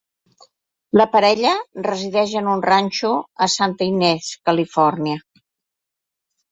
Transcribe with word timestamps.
La 0.99 1.05
parella 1.15 1.51
resideix 1.89 2.33
en 2.41 2.51
un 2.55 2.65
ranxo 2.69 3.13
a 3.49 3.49
Santa 3.59 3.93
Ynez, 3.93 4.35
Califòrnia. 4.51 5.25